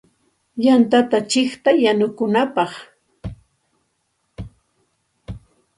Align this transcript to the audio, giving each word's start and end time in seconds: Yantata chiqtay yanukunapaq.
Yantata 0.65 1.17
chiqtay 1.29 1.77
yanukunapaq. 1.85 2.71